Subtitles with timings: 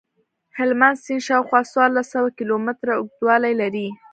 [0.57, 3.87] هلمند سیند شاوخوا څوارلس سوه کیلومتره اوږدوالی لري.